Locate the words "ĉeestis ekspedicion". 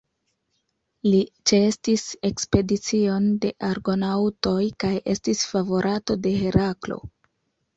1.51-3.27